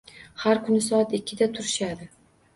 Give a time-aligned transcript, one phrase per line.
[0.43, 2.11] Har kuni soat ikkida turishadi.